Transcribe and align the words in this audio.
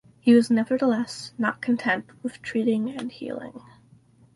He 0.19 0.33
was 0.33 0.49
nevertheless 0.49 1.31
not 1.37 1.61
content 1.61 2.05
with 2.23 2.41
treating 2.41 2.89
and 2.97 3.11
healing. 3.11 3.61